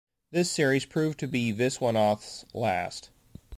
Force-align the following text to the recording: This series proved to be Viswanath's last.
This 0.31 0.49
series 0.49 0.85
proved 0.87 1.19
to 1.19 1.27
be 1.27 1.53
Viswanath's 1.53 2.45
last. 2.55 3.11